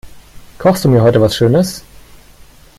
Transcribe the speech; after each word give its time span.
Kochst 0.57 0.83
du 0.83 0.89
mir 0.89 1.03
heute 1.03 1.21
was 1.21 1.35
schönes? 1.35 1.83